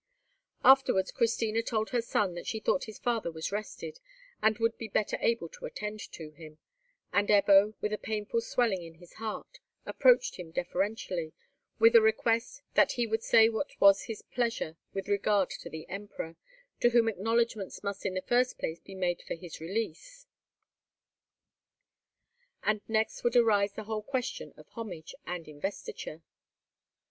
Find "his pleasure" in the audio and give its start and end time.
14.05-14.75